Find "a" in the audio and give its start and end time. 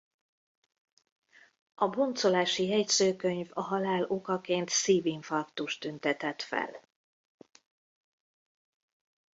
1.75-1.87, 3.53-3.61